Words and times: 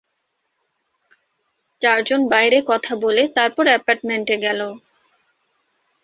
চারজন 1.81 2.21
বাইরে 2.33 2.57
কথা 2.71 2.93
বলে 3.03 3.23
তারপর 3.37 3.63
অ্যাপার্টমেন্টে 3.69 4.35
গেল। 4.45 4.59